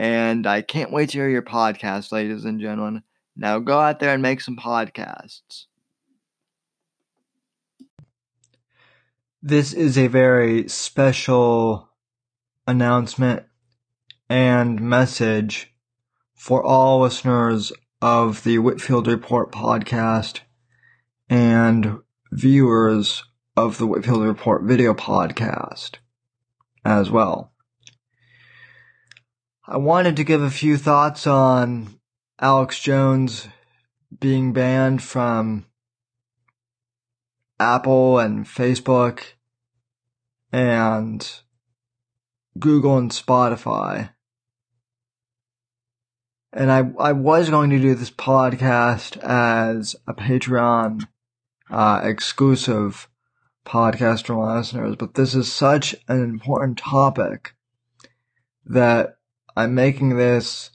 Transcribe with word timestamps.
and 0.00 0.46
I 0.46 0.62
can't 0.62 0.90
wait 0.90 1.10
to 1.10 1.18
hear 1.18 1.28
your 1.28 1.42
podcast, 1.42 2.10
ladies 2.10 2.46
and 2.46 2.58
gentlemen. 2.58 3.02
Now 3.36 3.58
go 3.58 3.78
out 3.78 4.00
there 4.00 4.14
and 4.14 4.22
make 4.22 4.40
some 4.40 4.56
podcasts. 4.56 5.66
This 9.42 9.74
is 9.74 9.98
a 9.98 10.06
very 10.06 10.66
special 10.68 11.90
announcement 12.66 13.44
and 14.30 14.80
message 14.80 15.74
for 16.34 16.64
all 16.64 17.02
listeners 17.02 17.70
of 18.00 18.42
the 18.42 18.56
Whitfield 18.56 19.06
Report 19.06 19.52
podcast 19.52 20.40
and 21.28 21.98
viewers 22.32 23.22
of 23.54 23.76
the 23.76 23.86
Whitfield 23.86 24.22
Report 24.22 24.62
video 24.62 24.94
podcast 24.94 25.96
as 26.86 27.10
well. 27.10 27.49
I 29.72 29.76
wanted 29.76 30.16
to 30.16 30.24
give 30.24 30.42
a 30.42 30.50
few 30.50 30.76
thoughts 30.76 31.28
on 31.28 32.00
Alex 32.40 32.80
Jones 32.80 33.46
being 34.18 34.52
banned 34.52 35.00
from 35.00 35.64
Apple 37.60 38.18
and 38.18 38.46
Facebook 38.46 39.22
and 40.50 41.30
Google 42.58 42.98
and 42.98 43.12
Spotify. 43.12 44.10
And 46.52 46.72
I, 46.72 46.90
I 46.98 47.12
was 47.12 47.48
going 47.48 47.70
to 47.70 47.78
do 47.78 47.94
this 47.94 48.10
podcast 48.10 49.18
as 49.18 49.94
a 50.08 50.14
Patreon 50.14 51.06
uh, 51.70 52.00
exclusive 52.02 53.08
podcast 53.64 54.26
for 54.26 54.34
my 54.34 54.58
listeners, 54.58 54.96
but 54.96 55.14
this 55.14 55.36
is 55.36 55.52
such 55.52 55.94
an 56.08 56.24
important 56.24 56.78
topic 56.78 57.54
that 58.66 59.18
I'm 59.56 59.74
making 59.74 60.16
this 60.16 60.70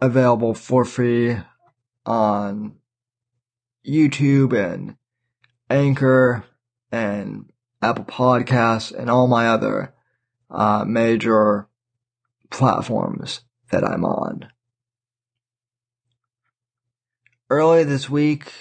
available 0.00 0.54
for 0.54 0.84
free 0.84 1.36
on 2.04 2.76
YouTube 3.86 4.52
and 4.52 4.96
Anchor 5.70 6.44
and 6.90 7.50
Apple 7.80 8.04
Podcasts 8.04 8.92
and 8.92 9.10
all 9.10 9.26
my 9.26 9.48
other 9.48 9.94
uh, 10.50 10.84
major 10.86 11.68
platforms 12.50 13.40
that 13.70 13.84
I'm 13.84 14.04
on. 14.04 14.48
Early 17.50 17.84
this 17.84 18.08
week, 18.08 18.52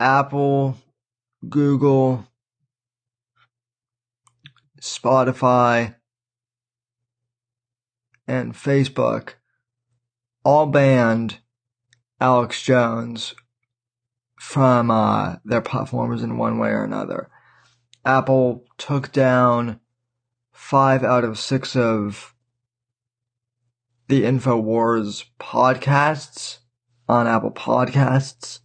Apple, 0.00 0.78
Google, 1.48 2.26
Spotify, 4.80 5.96
and 8.28 8.54
Facebook 8.54 9.34
all 10.44 10.66
banned 10.66 11.38
Alex 12.20 12.62
Jones 12.62 13.34
from 14.38 14.90
uh, 14.90 15.36
their 15.44 15.60
platforms 15.60 16.22
in 16.22 16.38
one 16.38 16.58
way 16.58 16.68
or 16.68 16.84
another. 16.84 17.28
Apple 18.04 18.64
took 18.76 19.10
down 19.10 19.80
five 20.52 21.02
out 21.02 21.24
of 21.24 21.38
six 21.38 21.74
of 21.74 22.34
the 24.08 24.22
InfoWars 24.22 25.24
podcasts 25.40 26.58
on 27.08 27.26
Apple 27.26 27.50
Podcasts. 27.50 28.60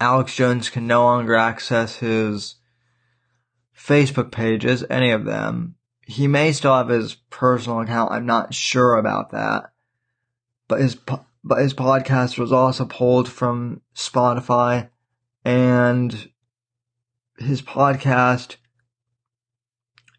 Alex 0.00 0.34
Jones 0.34 0.68
can 0.68 0.86
no 0.86 1.04
longer 1.04 1.34
access 1.34 1.96
his 1.96 2.56
Facebook 3.76 4.32
pages, 4.32 4.84
any 4.88 5.10
of 5.10 5.24
them, 5.24 5.76
he 6.06 6.26
may 6.26 6.52
still 6.52 6.76
have 6.76 6.88
his 6.88 7.14
personal 7.30 7.80
account. 7.80 8.12
I'm 8.12 8.26
not 8.26 8.54
sure 8.54 8.96
about 8.96 9.30
that. 9.30 9.72
But 10.68 10.80
his 10.80 10.96
but 11.44 11.58
his 11.58 11.74
podcast 11.74 12.38
was 12.38 12.52
also 12.52 12.84
pulled 12.84 13.28
from 13.28 13.82
Spotify 13.94 14.90
and 15.44 16.30
his 17.38 17.62
podcast 17.62 18.56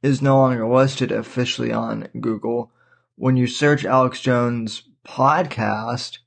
is 0.01 0.21
no 0.21 0.37
longer 0.37 0.67
listed 0.67 1.11
officially 1.11 1.71
on 1.71 2.09
Google. 2.19 2.71
When 3.15 3.37
you 3.37 3.47
search 3.47 3.85
Alex 3.85 4.19
Jones 4.19 4.83
podcast, 5.07 6.17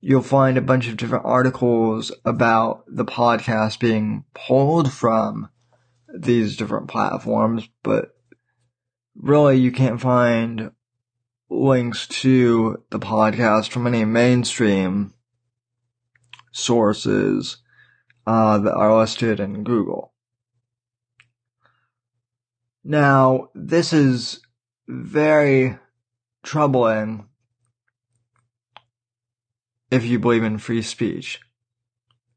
you'll 0.00 0.22
find 0.22 0.56
a 0.56 0.62
bunch 0.62 0.88
of 0.88 0.96
different 0.96 1.26
articles 1.26 2.10
about 2.24 2.84
the 2.88 3.04
podcast 3.04 3.78
being 3.80 4.24
pulled 4.34 4.90
from 4.92 5.50
these 6.12 6.56
different 6.56 6.88
platforms, 6.88 7.68
but 7.82 8.16
really 9.20 9.58
you 9.58 9.70
can't 9.70 10.00
find 10.00 10.70
links 11.50 12.06
to 12.06 12.82
the 12.90 12.98
podcast 12.98 13.70
from 13.70 13.86
any 13.86 14.04
mainstream 14.04 15.12
sources 16.52 17.58
uh, 18.26 18.58
that 18.58 18.74
are 18.74 18.96
listed 18.96 19.40
in 19.40 19.64
Google. 19.64 20.12
Now, 22.82 23.50
this 23.54 23.92
is 23.92 24.40
very 24.88 25.78
troubling 26.42 27.26
if 29.90 30.04
you 30.04 30.18
believe 30.18 30.44
in 30.44 30.58
free 30.58 30.82
speech. 30.82 31.40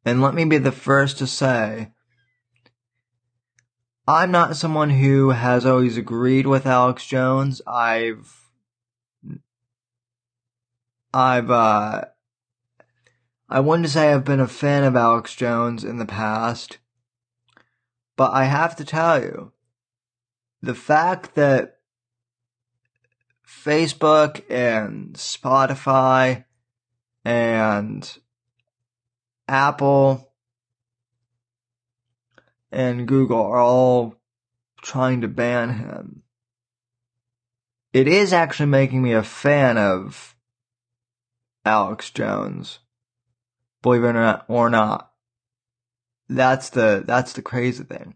And 0.04 0.22
let 0.22 0.34
me 0.34 0.44
be 0.44 0.58
the 0.58 0.72
first 0.72 1.18
to 1.20 1.28
say 1.28 1.93
I'm 4.08 4.32
not 4.32 4.58
someone 4.58 4.90
who 4.90 5.30
has 5.30 5.66
always 5.66 5.96
agreed 5.96 6.46
with 6.46 6.66
Alex 6.66 7.06
Jones. 7.06 7.62
I've 7.66 8.50
I've 11.14 11.50
uh 11.50 12.06
I 13.50 13.60
wouldn't 13.62 13.90
say 13.90 14.12
I've 14.12 14.26
been 14.26 14.42
a 14.42 14.48
fan 14.48 14.84
of 14.84 14.98
Alex 14.98 15.36
Jones 15.36 15.86
in 15.86 16.00
the 16.00 16.06
past, 16.06 16.80
but 18.18 18.32
I 18.32 18.46
have 18.46 18.76
to 18.78 18.86
tell 18.86 19.22
you 19.22 19.54
the 20.62 20.76
fact 20.76 21.36
that 21.36 21.78
Facebook 23.48 24.44
and 24.50 25.14
Spotify 25.14 26.44
and 27.24 28.18
Apple 29.48 30.33
and 32.74 33.08
Google 33.08 33.46
are 33.46 33.60
all 33.60 34.16
trying 34.82 35.22
to 35.22 35.28
ban 35.28 35.78
him 35.78 36.24
it 37.94 38.08
is 38.08 38.34
actually 38.34 38.66
making 38.66 39.04
me 39.04 39.14
a 39.14 39.24
fan 39.24 39.78
of 39.78 40.36
Alex 41.64 42.10
Jones. 42.10 42.80
Believe 43.84 44.04
it 44.04 44.16
or 44.48 44.70
not. 44.70 45.12
That's 46.28 46.72
the 46.72 47.04
that's 47.06 47.34
the 47.34 47.44
crazy 47.44 47.84
thing. 47.84 48.16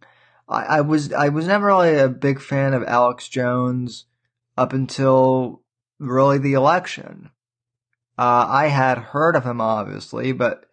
I, 0.49 0.63
I 0.63 0.81
was 0.81 1.13
I 1.13 1.29
was 1.29 1.45
never 1.45 1.67
really 1.67 1.97
a 1.97 2.09
big 2.09 2.41
fan 2.41 2.73
of 2.73 2.83
Alex 2.85 3.29
Jones 3.29 4.05
up 4.57 4.73
until 4.73 5.61
really 5.99 6.39
the 6.39 6.53
election. 6.53 7.29
Uh, 8.17 8.47
I 8.49 8.67
had 8.67 8.97
heard 8.97 9.35
of 9.35 9.45
him 9.45 9.61
obviously, 9.61 10.31
but 10.31 10.65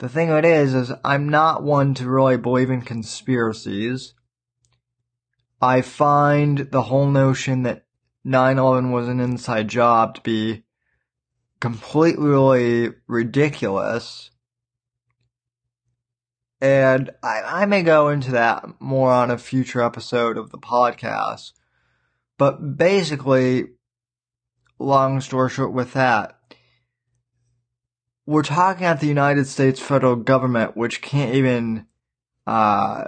the 0.00 0.08
thing 0.08 0.30
of 0.30 0.38
it 0.38 0.44
is, 0.46 0.74
is 0.74 0.92
I'm 1.04 1.28
not 1.28 1.62
one 1.62 1.92
to 1.94 2.08
really 2.08 2.38
believe 2.38 2.70
in 2.70 2.80
conspiracies. 2.80 4.14
I 5.60 5.82
find 5.82 6.70
the 6.70 6.82
whole 6.82 7.06
notion 7.06 7.64
that 7.64 7.84
9-11 8.26 8.92
was 8.92 9.08
an 9.08 9.20
inside 9.20 9.68
job 9.68 10.14
to 10.14 10.22
be 10.22 10.64
completely 11.60 12.88
ridiculous. 13.06 14.30
And 16.62 17.10
I, 17.22 17.42
I 17.44 17.66
may 17.66 17.82
go 17.82 18.08
into 18.08 18.32
that 18.32 18.80
more 18.80 19.12
on 19.12 19.30
a 19.30 19.36
future 19.36 19.82
episode 19.82 20.38
of 20.38 20.50
the 20.50 20.58
podcast. 20.58 21.52
But 22.38 22.78
basically, 22.78 23.66
long 24.78 25.20
story 25.20 25.50
short 25.50 25.74
with 25.74 25.92
that, 25.92 26.39
we're 28.30 28.42
talking 28.42 28.86
at 28.86 29.00
the 29.00 29.08
United 29.08 29.44
States 29.48 29.80
federal 29.80 30.14
government, 30.14 30.76
which 30.76 31.02
can't 31.02 31.34
even 31.34 31.84
uh, 32.46 33.02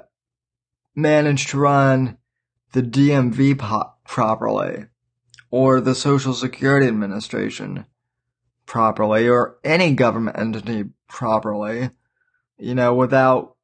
manage 0.97 1.47
to 1.47 1.59
run 1.59 2.19
the 2.73 2.83
DMV 2.83 3.57
po- 3.57 3.93
properly, 4.05 4.87
or 5.49 5.81
the 5.81 5.95
Social 5.95 6.35
Security 6.35 6.89
Administration 6.89 7.87
properly, 8.67 9.29
or 9.29 9.59
any 9.63 9.95
government 9.95 10.37
entity 10.37 10.87
properly, 11.09 11.91
you 12.59 12.75
know, 12.75 12.93
without 12.93 13.55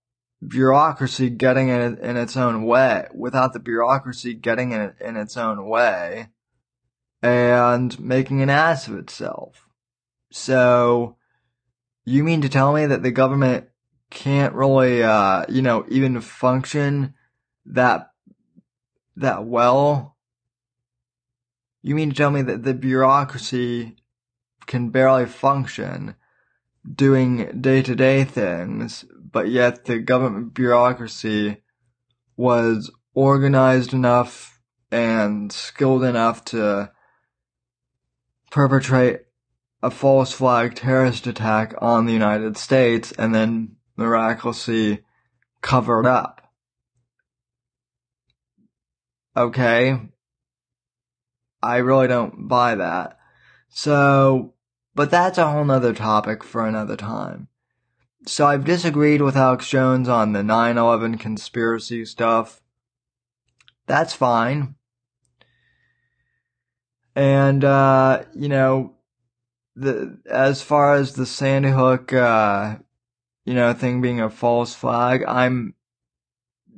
bureaucracy 0.46 1.28
getting 1.28 1.70
in, 1.70 1.98
in 1.98 2.16
its 2.16 2.36
own 2.36 2.66
way, 2.66 3.08
without 3.12 3.52
the 3.52 3.58
bureaucracy 3.58 4.32
getting 4.32 4.70
in, 4.70 4.92
in 5.00 5.16
its 5.16 5.36
own 5.36 5.66
way, 5.66 6.28
and 7.20 7.98
making 7.98 8.42
an 8.42 8.48
ass 8.48 8.86
of 8.86 8.96
itself. 8.96 9.66
So, 10.30 11.16
you 12.08 12.24
mean 12.24 12.40
to 12.40 12.48
tell 12.48 12.72
me 12.72 12.86
that 12.86 13.02
the 13.02 13.10
government 13.10 13.68
can't 14.10 14.54
really, 14.54 15.02
uh, 15.02 15.44
you 15.48 15.60
know, 15.60 15.84
even 15.88 16.20
function 16.20 17.14
that, 17.66 18.10
that 19.16 19.44
well? 19.44 20.16
You 21.82 21.94
mean 21.94 22.10
to 22.10 22.16
tell 22.16 22.30
me 22.30 22.42
that 22.42 22.62
the 22.62 22.74
bureaucracy 22.74 23.96
can 24.66 24.88
barely 24.88 25.26
function 25.26 26.14
doing 26.90 27.60
day 27.60 27.82
to 27.82 27.94
day 27.94 28.24
things, 28.24 29.04
but 29.20 29.48
yet 29.48 29.84
the 29.84 29.98
government 29.98 30.54
bureaucracy 30.54 31.62
was 32.36 32.90
organized 33.12 33.92
enough 33.92 34.60
and 34.90 35.52
skilled 35.52 36.04
enough 36.04 36.44
to 36.46 36.90
perpetrate 38.50 39.20
a 39.82 39.90
false 39.90 40.32
flag 40.32 40.74
terrorist 40.74 41.26
attack 41.26 41.74
on 41.78 42.06
the 42.06 42.12
United 42.12 42.56
States 42.56 43.12
and 43.12 43.34
then 43.34 43.76
miraculously 43.96 45.04
covered 45.60 46.06
up. 46.06 46.52
Okay. 49.36 50.00
I 51.62 51.76
really 51.76 52.08
don't 52.08 52.48
buy 52.48 52.74
that. 52.74 53.18
So, 53.68 54.54
but 54.94 55.10
that's 55.10 55.38
a 55.38 55.50
whole 55.50 55.64
nother 55.64 55.92
topic 55.92 56.42
for 56.42 56.66
another 56.66 56.96
time. 56.96 57.48
So 58.26 58.46
I've 58.46 58.64
disagreed 58.64 59.22
with 59.22 59.36
Alex 59.36 59.68
Jones 59.68 60.08
on 60.08 60.32
the 60.32 60.40
9-11 60.40 61.20
conspiracy 61.20 62.04
stuff. 62.04 62.60
That's 63.86 64.12
fine. 64.12 64.74
And, 67.14 67.64
uh, 67.64 68.24
you 68.34 68.48
know, 68.48 68.97
the 69.78 70.18
as 70.28 70.60
far 70.62 70.94
as 70.94 71.14
the 71.14 71.26
Sandy 71.26 71.70
Hook, 71.70 72.12
uh, 72.12 72.76
you 73.44 73.54
know, 73.54 73.72
thing 73.72 74.00
being 74.00 74.20
a 74.20 74.28
false 74.28 74.74
flag, 74.74 75.24
I'm 75.26 75.74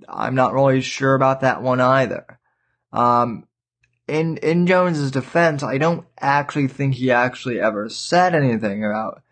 I'm 0.08 0.34
not 0.34 0.52
really 0.52 0.82
sure 0.82 1.14
about 1.14 1.40
that 1.40 1.62
one 1.62 1.80
either. 1.80 2.38
Um, 2.92 3.44
in 4.06 4.36
in 4.38 4.66
Jones's 4.66 5.10
defense, 5.10 5.62
I 5.62 5.78
don't 5.78 6.06
actually 6.20 6.68
think 6.68 6.94
he 6.94 7.10
actually 7.10 7.60
ever 7.60 7.88
said 7.88 8.34
anything 8.34 8.84
about 8.84 9.22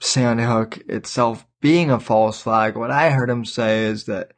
Sandy 0.00 0.44
Hook 0.44 0.78
itself 0.88 1.46
being 1.60 1.90
a 1.90 2.00
false 2.00 2.42
flag. 2.42 2.76
What 2.76 2.90
I 2.90 3.10
heard 3.10 3.30
him 3.30 3.44
say 3.44 3.84
is 3.84 4.04
that 4.04 4.32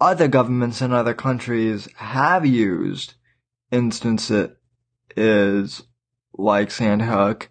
other 0.00 0.28
governments 0.28 0.80
in 0.80 0.92
other 0.92 1.14
countries 1.14 1.88
have 1.96 2.46
used 2.46 3.14
instance 3.72 4.30
instances 4.30 5.82
like 6.36 6.70
Sandy 6.70 7.04
Hook 7.04 7.50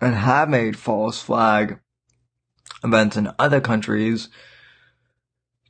and 0.00 0.14
have 0.14 0.48
made 0.48 0.76
false 0.76 1.20
flag 1.22 1.80
events 2.82 3.16
in 3.16 3.32
other 3.38 3.60
countries 3.60 4.28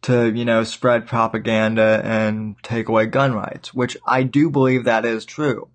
to, 0.02 0.31
you 0.31 0.44
know, 0.44 0.64
spread 0.64 1.06
propaganda 1.06 2.00
and 2.05 2.56
take 2.62 2.88
away 2.88 3.06
gun 3.06 3.32
rights, 3.32 3.72
which 3.72 3.96
I 4.06 4.22
do 4.22 4.50
believe 4.50 4.84
that 4.84 5.05
is 5.05 5.25
true. 5.25 5.70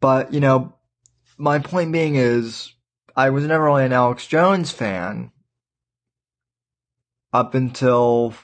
But, 0.00 0.32
you 0.32 0.40
know, 0.40 0.74
my 1.36 1.58
point 1.58 1.92
being 1.92 2.14
is, 2.14 2.74
I 3.16 3.30
was 3.30 3.44
never 3.44 3.64
really 3.64 3.84
an 3.84 3.92
Alex 3.92 4.26
Jones 4.26 4.70
fan 4.70 5.32
up 7.32 7.54
until 7.54 8.34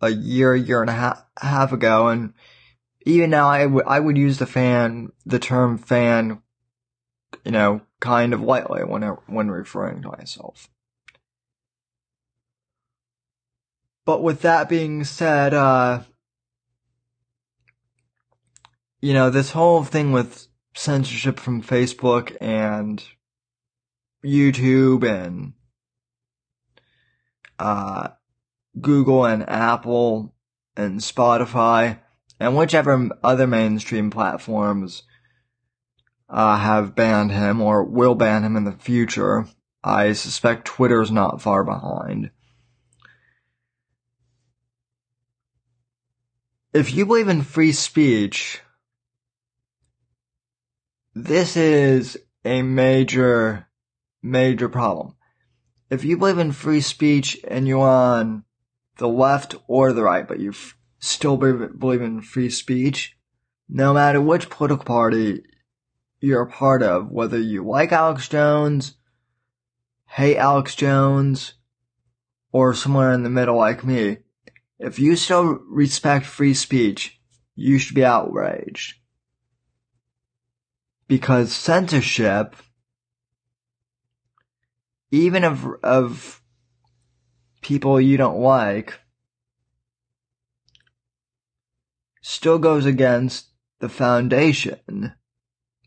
a 0.00 0.10
year, 0.10 0.56
year 0.56 0.80
and 0.80 0.90
a 0.90 0.94
half, 0.94 1.24
half 1.40 1.72
ago, 1.72 2.08
and 2.08 2.34
even 3.08 3.30
now 3.30 3.48
I 3.48 3.64
would 3.64 3.84
I 3.86 4.00
would 4.00 4.18
use 4.18 4.38
the 4.38 4.46
fan 4.46 5.12
the 5.24 5.38
term 5.38 5.78
fan 5.78 6.42
you 7.42 7.50
know 7.50 7.80
kind 8.00 8.34
of 8.34 8.42
lightly 8.42 8.84
when 8.84 9.02
when 9.26 9.50
referring 9.50 10.02
to 10.02 10.08
myself. 10.08 10.68
But 14.04 14.22
with 14.22 14.40
that 14.42 14.70
being 14.70 15.04
said, 15.04 15.52
uh, 15.52 16.00
you 19.02 19.12
know, 19.12 19.28
this 19.28 19.50
whole 19.50 19.84
thing 19.84 20.12
with 20.12 20.48
censorship 20.74 21.38
from 21.38 21.62
Facebook 21.62 22.34
and 22.40 23.04
YouTube 24.24 25.04
and 25.04 25.52
uh, 27.58 28.08
Google 28.80 29.26
and 29.26 29.46
Apple 29.46 30.34
and 30.74 31.00
Spotify 31.00 31.98
and 32.40 32.56
whichever 32.56 33.08
other 33.22 33.46
mainstream 33.46 34.10
platforms 34.10 35.02
uh, 36.28 36.58
have 36.58 36.94
banned 36.94 37.32
him 37.32 37.60
or 37.60 37.84
will 37.84 38.14
ban 38.14 38.44
him 38.44 38.56
in 38.56 38.64
the 38.64 38.72
future. 38.72 39.46
I 39.82 40.12
suspect 40.12 40.66
Twitter's 40.66 41.10
not 41.10 41.40
far 41.40 41.64
behind. 41.64 42.30
If 46.72 46.94
you 46.94 47.06
believe 47.06 47.28
in 47.28 47.42
free 47.42 47.72
speech, 47.72 48.60
this 51.14 51.56
is 51.56 52.18
a 52.44 52.62
major, 52.62 53.66
major 54.22 54.68
problem. 54.68 55.14
If 55.90 56.04
you 56.04 56.18
believe 56.18 56.38
in 56.38 56.52
free 56.52 56.82
speech 56.82 57.40
and 57.48 57.66
you're 57.66 57.80
on 57.80 58.44
the 58.98 59.08
left 59.08 59.54
or 59.66 59.92
the 59.92 60.02
right, 60.02 60.28
but 60.28 60.38
you 60.38 60.52
still 60.98 61.36
believe 61.36 62.02
in 62.02 62.20
free 62.20 62.50
speech, 62.50 63.16
no 63.68 63.94
matter 63.94 64.20
which 64.20 64.50
political 64.50 64.84
party 64.84 65.42
you're 66.20 66.42
a 66.42 66.50
part 66.50 66.82
of, 66.82 67.10
whether 67.10 67.38
you 67.38 67.64
like 67.64 67.92
Alex 67.92 68.28
Jones, 68.28 68.94
hate 70.06 70.36
Alex 70.36 70.74
Jones, 70.74 71.54
or 72.50 72.74
somewhere 72.74 73.12
in 73.12 73.22
the 73.22 73.30
middle 73.30 73.56
like 73.56 73.84
me, 73.84 74.18
if 74.78 74.98
you 74.98 75.16
still 75.16 75.60
respect 75.68 76.26
free 76.26 76.54
speech, 76.54 77.20
you 77.54 77.78
should 77.78 77.94
be 77.94 78.04
outraged. 78.04 78.94
Because 81.06 81.52
censorship, 81.52 82.56
even 85.10 85.44
of, 85.44 85.66
of 85.82 86.42
people 87.60 88.00
you 88.00 88.16
don't 88.16 88.40
like, 88.40 89.00
still 92.28 92.58
goes 92.58 92.84
against 92.84 93.46
the 93.80 93.88
foundation 93.88 95.14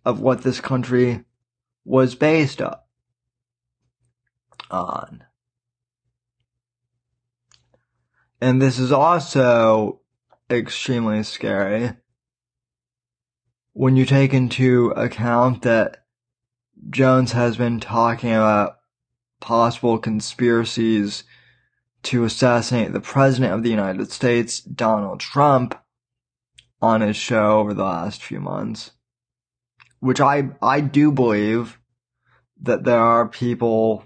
of 0.03 0.19
what 0.19 0.41
this 0.41 0.60
country 0.60 1.24
was 1.86 2.15
based 2.15 2.63
on. 4.71 5.24
And 8.41 8.60
this 8.60 8.79
is 8.79 8.91
also 8.91 10.01
extremely 10.50 11.21
scary. 11.21 11.91
When 13.74 13.95
you 13.95 14.07
take 14.07 14.33
into 14.33 14.89
account 14.98 15.62
that 15.62 16.05
Jones 16.89 17.33
has 17.33 17.55
been 17.55 17.79
talking 17.79 18.31
about 18.31 18.79
possible 19.41 20.00
conspiracies 20.00 21.24
to 22.01 22.24
assassinate 22.24 22.93
the 22.93 23.00
President 23.00 23.53
of 23.53 23.62
the 23.62 23.69
United 23.69 24.12
States, 24.12 24.60
Donald 24.60 25.19
Trump, 25.19 25.75
on 26.81 27.01
his 27.01 27.15
show 27.15 27.59
over 27.59 27.73
the 27.73 27.83
last 27.83 28.23
few 28.23 28.39
months. 28.39 28.91
Which 30.00 30.19
I, 30.19 30.50
I 30.61 30.81
do 30.81 31.11
believe 31.11 31.79
that 32.61 32.83
there 32.83 33.00
are 33.00 33.27
people 33.27 34.05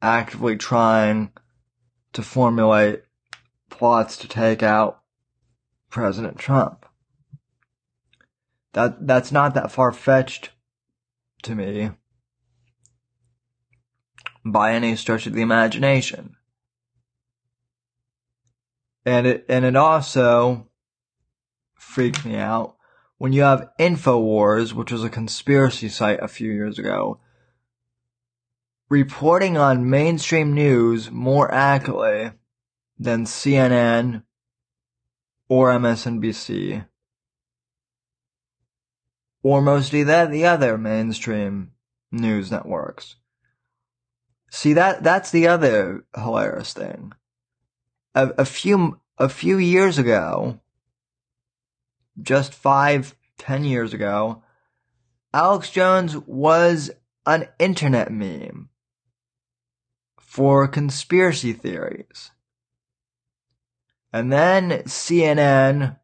actively 0.00 0.56
trying 0.56 1.32
to 2.12 2.22
formulate 2.22 3.02
plots 3.70 4.16
to 4.18 4.28
take 4.28 4.62
out 4.62 5.00
President 5.90 6.38
Trump. 6.38 6.86
That, 8.74 9.06
that's 9.06 9.32
not 9.32 9.54
that 9.54 9.72
far 9.72 9.92
fetched 9.92 10.50
to 11.42 11.54
me 11.54 11.90
by 14.44 14.72
any 14.72 14.96
stretch 14.96 15.26
of 15.26 15.32
the 15.32 15.42
imagination. 15.42 16.36
And 19.06 19.26
it, 19.26 19.46
and 19.48 19.64
it 19.64 19.76
also 19.76 20.68
freaked 21.84 22.24
me 22.24 22.36
out 22.36 22.76
when 23.18 23.32
you 23.32 23.42
have 23.42 23.68
InfoWars, 23.78 24.72
which 24.72 24.90
was 24.90 25.04
a 25.04 25.10
conspiracy 25.10 25.88
site 25.88 26.22
a 26.22 26.28
few 26.28 26.50
years 26.50 26.78
ago, 26.78 27.20
reporting 28.88 29.56
on 29.56 29.88
mainstream 29.88 30.52
news 30.52 31.10
more 31.10 31.52
accurately 31.52 32.32
than 32.98 33.24
CNN 33.24 34.22
or 35.48 35.70
MSNBC 35.70 36.84
or 39.44 39.60
mostly 39.60 40.02
that 40.02 40.30
the 40.30 40.46
other 40.46 40.76
mainstream 40.76 41.70
news 42.10 42.50
networks. 42.50 43.16
See 44.50 44.72
that 44.72 45.04
that's 45.04 45.30
the 45.30 45.46
other 45.46 46.06
hilarious 46.16 46.72
thing. 46.72 47.12
A, 48.14 48.28
a 48.38 48.44
few 48.44 49.00
a 49.18 49.28
few 49.28 49.58
years 49.58 49.98
ago, 49.98 50.60
just 52.20 52.54
five, 52.54 53.14
ten 53.38 53.64
years 53.64 53.92
ago, 53.92 54.42
Alex 55.32 55.70
Jones 55.70 56.16
was 56.16 56.90
an 57.26 57.48
internet 57.58 58.12
meme 58.12 58.68
for 60.18 60.68
conspiracy 60.68 61.52
theories. 61.52 62.30
And 64.12 64.32
then 64.32 64.70
CNN 64.84 65.98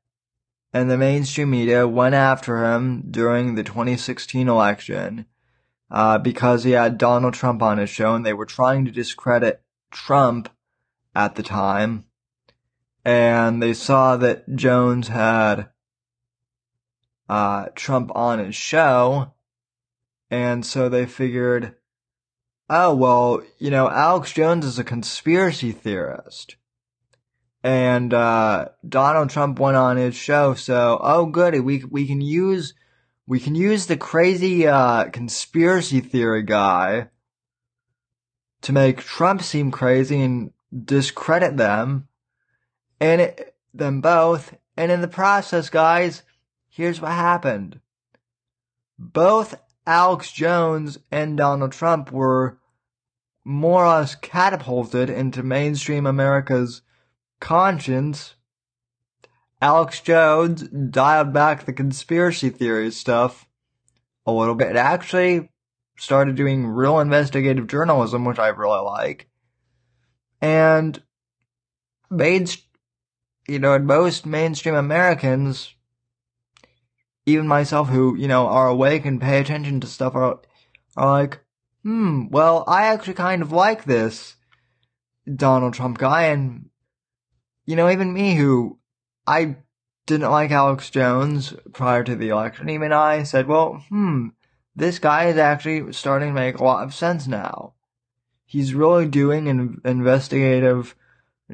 and 0.72 0.90
the 0.90 0.98
mainstream 0.98 1.50
media 1.50 1.86
went 1.86 2.14
after 2.14 2.64
him 2.64 3.04
during 3.10 3.54
the 3.54 3.62
2016 3.62 4.48
election 4.48 5.26
uh, 5.90 6.18
because 6.18 6.64
he 6.64 6.72
had 6.72 6.98
Donald 6.98 7.34
Trump 7.34 7.62
on 7.62 7.78
his 7.78 7.90
show 7.90 8.14
and 8.14 8.24
they 8.24 8.32
were 8.32 8.46
trying 8.46 8.84
to 8.84 8.90
discredit 8.90 9.62
Trump 9.90 10.48
at 11.14 11.34
the 11.34 11.42
time. 11.42 12.04
And 13.04 13.62
they 13.62 13.74
saw 13.74 14.16
that 14.16 14.54
Jones 14.54 15.08
had 15.08 15.70
uh, 17.30 17.66
Trump 17.76 18.10
on 18.16 18.40
his 18.40 18.56
show. 18.56 19.32
And 20.30 20.66
so 20.66 20.88
they 20.88 21.06
figured, 21.06 21.76
oh, 22.68 22.94
well, 22.94 23.42
you 23.58 23.70
know, 23.70 23.88
Alex 23.88 24.32
Jones 24.32 24.66
is 24.66 24.80
a 24.80 24.84
conspiracy 24.84 25.70
theorist. 25.70 26.56
And, 27.62 28.12
uh, 28.12 28.70
Donald 28.88 29.30
Trump 29.30 29.60
went 29.60 29.76
on 29.76 29.96
his 29.96 30.16
show, 30.16 30.54
so, 30.54 30.98
oh 31.02 31.26
goody, 31.26 31.60
we, 31.60 31.84
we 31.84 32.06
can 32.06 32.20
use 32.20 32.74
we 33.26 33.38
can 33.38 33.54
use 33.54 33.86
the 33.86 33.96
crazy 33.96 34.66
uh, 34.66 35.04
conspiracy 35.04 36.00
theory 36.00 36.42
guy 36.42 37.10
to 38.62 38.72
make 38.72 38.98
Trump 38.98 39.42
seem 39.42 39.70
crazy 39.70 40.20
and 40.20 40.50
discredit 40.84 41.56
them 41.56 42.08
and 42.98 43.20
it, 43.20 43.54
them 43.72 44.00
both. 44.00 44.56
And 44.76 44.90
in 44.90 45.00
the 45.00 45.06
process, 45.06 45.70
guys, 45.70 46.24
here's 46.70 47.00
what 47.00 47.12
happened. 47.12 47.80
Both 48.98 49.54
Alex 49.86 50.32
Jones 50.32 50.98
and 51.10 51.36
Donald 51.36 51.72
Trump 51.72 52.10
were 52.10 52.58
more 53.44 53.84
or 53.84 53.88
less 53.88 54.14
catapulted 54.14 55.10
into 55.10 55.42
mainstream 55.42 56.06
America's 56.06 56.82
conscience 57.40 58.34
Alex 59.62 60.00
Jones 60.00 60.62
dialed 60.62 61.32
back 61.34 61.64
the 61.64 61.72
conspiracy 61.72 62.48
theory 62.48 62.90
stuff 62.90 63.46
a 64.24 64.32
little 64.32 64.54
bit. 64.54 64.70
It 64.70 64.76
actually 64.76 65.50
started 65.98 66.34
doing 66.34 66.66
real 66.66 66.98
investigative 66.98 67.66
journalism, 67.66 68.24
which 68.24 68.38
I 68.38 68.48
really 68.48 68.80
like. 68.80 69.28
And 70.40 71.02
made, 72.10 72.50
you 73.46 73.58
know, 73.58 73.78
most 73.78 74.24
mainstream 74.24 74.74
Americans, 74.74 75.74
even 77.26 77.46
myself 77.46 77.88
who, 77.88 78.16
you 78.16 78.28
know, 78.28 78.46
are 78.46 78.68
awake 78.68 79.04
and 79.04 79.20
pay 79.20 79.40
attention 79.40 79.80
to 79.80 79.86
stuff 79.86 80.14
are, 80.14 80.40
are 80.96 81.20
like, 81.20 81.40
hmm, 81.82 82.28
well, 82.28 82.64
I 82.66 82.86
actually 82.86 83.14
kind 83.14 83.42
of 83.42 83.52
like 83.52 83.84
this 83.84 84.36
Donald 85.32 85.74
Trump 85.74 85.98
guy 85.98 86.24
and, 86.24 86.70
you 87.66 87.76
know, 87.76 87.90
even 87.90 88.12
me 88.12 88.34
who 88.34 88.78
I 89.26 89.56
didn't 90.06 90.30
like 90.30 90.50
Alex 90.50 90.90
Jones 90.90 91.54
prior 91.72 92.02
to 92.04 92.16
the 92.16 92.30
election. 92.30 92.68
Even 92.68 92.92
I 92.92 93.22
said, 93.22 93.46
well, 93.46 93.84
hmm, 93.88 94.28
this 94.74 94.98
guy 94.98 95.26
is 95.26 95.36
actually 95.36 95.92
starting 95.92 96.28
to 96.28 96.34
make 96.34 96.58
a 96.58 96.64
lot 96.64 96.84
of 96.84 96.94
sense 96.94 97.26
now. 97.26 97.74
He's 98.44 98.74
really 98.74 99.06
doing 99.06 99.48
an 99.48 99.80
investigative 99.84 100.96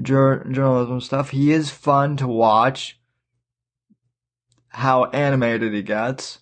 journalism 0.01 1.01
stuff. 1.01 1.31
He 1.31 1.53
is 1.53 1.71
fun 1.71 2.17
to 2.17 2.27
watch 2.27 2.99
how 4.77 5.07
animated 5.07 5.73
he 5.73 5.81
gets. 5.81 6.41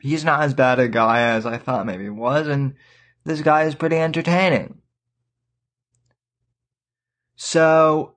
He's 0.00 0.24
not 0.24 0.42
as 0.42 0.54
bad 0.54 0.80
a 0.80 0.88
guy 0.88 1.20
as 1.20 1.46
I 1.46 1.56
thought 1.56 1.86
maybe 1.86 2.02
he 2.02 2.10
was, 2.10 2.48
and 2.48 2.74
this 3.24 3.42
guy 3.42 3.62
is 3.62 3.76
pretty 3.76 3.96
entertaining. 3.96 4.82
So, 7.36 8.16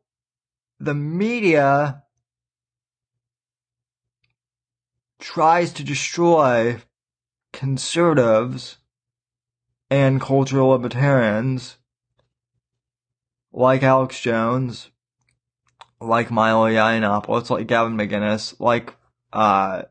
the 0.80 0.96
media 0.96 2.02
tries 5.20 5.72
to 5.74 5.84
destroy 5.84 6.82
conservatives 7.52 8.78
and 9.92 10.20
cultural 10.20 10.70
libertarians 10.70 11.78
like 13.52 13.84
Alex 13.84 14.20
Jones, 14.20 14.90
like 16.04 16.32
Milo 16.32 16.68
Yiannopoulos, 16.68 17.50
like 17.50 17.68
Gavin 17.68 17.98
McInnes, 17.98 18.60
like 18.60 18.96
uh, 19.32 19.84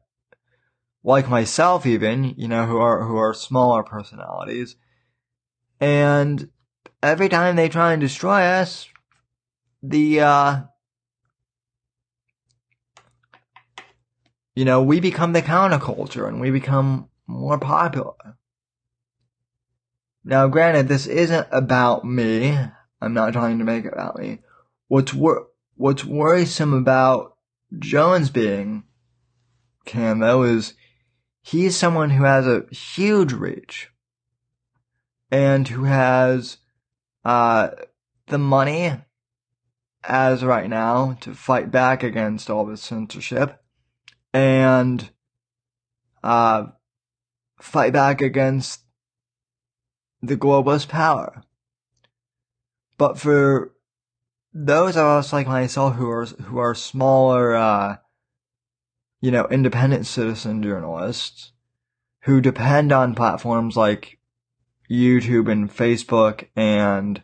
like 1.04 1.28
myself 1.28 1.86
even, 1.86 2.34
you 2.36 2.48
know, 2.48 2.66
who 2.66 2.78
are 2.78 3.04
who 3.04 3.16
are 3.16 3.34
smaller 3.34 3.82
personalities. 3.82 4.76
And 5.80 6.50
every 7.02 7.28
time 7.28 7.56
they 7.56 7.68
try 7.68 7.92
and 7.92 8.00
destroy 8.00 8.42
us, 8.42 8.88
the 9.82 10.20
uh, 10.20 10.60
you 14.54 14.64
know, 14.64 14.82
we 14.82 15.00
become 15.00 15.32
the 15.32 15.42
counterculture 15.42 16.28
and 16.28 16.40
we 16.40 16.50
become 16.50 17.08
more 17.26 17.58
popular. 17.58 18.36
Now, 20.24 20.46
granted, 20.46 20.88
this 20.88 21.06
isn't 21.06 21.48
about 21.50 22.04
me. 22.04 22.56
I'm 23.00 23.14
not 23.14 23.32
trying 23.32 23.58
to 23.58 23.64
make 23.64 23.84
it 23.84 23.92
about 23.92 24.18
me. 24.18 24.38
What's 24.86 25.12
wor- 25.12 25.48
what's 25.82 26.04
worrisome 26.04 26.72
about 26.72 27.36
Jones 27.76 28.30
being 28.30 28.84
Cam 29.84 30.20
though 30.20 30.44
is 30.44 30.74
he's 31.42 31.76
someone 31.76 32.10
who 32.10 32.22
has 32.22 32.46
a 32.46 32.66
huge 32.72 33.32
reach 33.32 33.90
and 35.32 35.66
who 35.66 35.82
has 35.82 36.58
uh, 37.24 37.70
the 38.28 38.38
money 38.38 38.92
as 40.04 40.44
right 40.44 40.70
now 40.70 41.18
to 41.20 41.34
fight 41.34 41.72
back 41.72 42.04
against 42.04 42.48
all 42.48 42.64
this 42.64 42.80
censorship 42.80 43.60
and 44.32 45.10
uh, 46.22 46.66
fight 47.58 47.92
back 47.92 48.22
against 48.22 48.82
the 50.22 50.36
globalist 50.36 50.86
power. 50.86 51.42
But 52.98 53.18
for 53.18 53.72
those 54.54 54.96
of 54.96 55.06
us 55.06 55.32
like 55.32 55.46
myself 55.46 55.94
who 55.96 56.10
are 56.10 56.26
who 56.26 56.58
are 56.58 56.74
smaller, 56.74 57.54
uh, 57.54 57.96
you 59.20 59.30
know, 59.30 59.46
independent 59.50 60.06
citizen 60.06 60.62
journalists 60.62 61.52
who 62.22 62.40
depend 62.40 62.92
on 62.92 63.14
platforms 63.14 63.76
like 63.76 64.18
YouTube 64.90 65.50
and 65.50 65.70
Facebook 65.70 66.48
and 66.54 67.22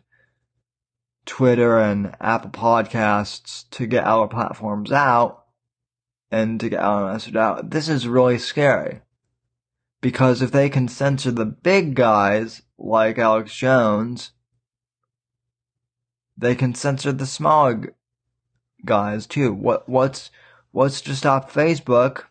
Twitter 1.25 1.77
and 1.77 2.15
Apple 2.19 2.49
Podcasts 2.49 3.69
to 3.69 3.85
get 3.85 4.03
our 4.03 4.27
platforms 4.27 4.91
out 4.91 5.45
and 6.31 6.59
to 6.59 6.69
get 6.69 6.79
our 6.79 7.11
message 7.11 7.35
out. 7.35 7.69
This 7.69 7.87
is 7.87 8.07
really 8.07 8.39
scary. 8.39 9.01
Because 10.01 10.41
if 10.41 10.51
they 10.51 10.69
can 10.69 10.87
censor 10.87 11.31
the 11.31 11.45
big 11.45 11.93
guys 11.93 12.61
like 12.77 13.17
Alex 13.17 13.53
Jones, 13.53 14.31
they 16.39 16.55
can 16.55 16.73
censor 16.73 17.11
the 17.11 17.25
smaller 17.25 17.93
guys 18.85 19.27
too. 19.27 19.53
What 19.53 19.87
what's 19.89 20.31
what's 20.71 21.01
to 21.01 21.15
stop 21.15 21.51
Facebook 21.51 22.25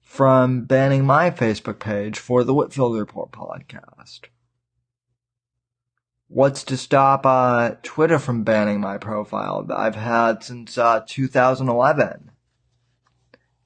from 0.00 0.64
banning 0.64 1.04
my 1.04 1.30
Facebook 1.30 1.80
page 1.80 2.18
for 2.18 2.44
the 2.44 2.54
Whitfield 2.54 2.96
Report 2.96 3.32
podcast? 3.32 4.26
What's 6.28 6.64
to 6.64 6.76
stop 6.76 7.26
uh, 7.26 7.72
Twitter 7.82 8.18
from 8.18 8.44
banning 8.44 8.80
my 8.80 8.96
profile 8.98 9.64
that 9.64 9.78
I've 9.78 9.96
had 9.96 10.42
since 10.42 10.78
uh, 10.78 11.04
2011? 11.06 12.30